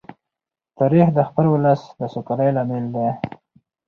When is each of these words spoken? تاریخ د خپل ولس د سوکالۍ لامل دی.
تاریخ 0.79 1.07
د 1.13 1.19
خپل 1.29 1.45
ولس 1.49 1.81
د 1.99 2.01
سوکالۍ 2.13 2.49
لامل 2.55 2.85
دی. 2.95 3.07